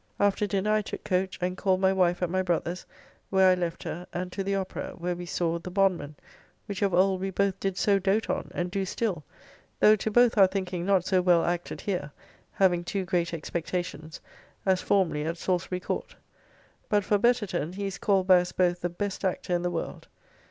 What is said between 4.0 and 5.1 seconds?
and to the Opera,